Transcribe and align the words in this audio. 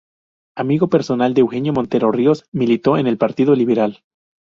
Amigo 0.57 0.89
personal 0.89 1.35
de 1.35 1.41
Eugenio 1.41 1.73
Montero 1.73 2.11
Ríos, 2.11 2.45
militó 2.51 2.97
en 2.97 3.05
el 3.05 3.19
partido 3.19 3.53
Liberal. 3.53 4.01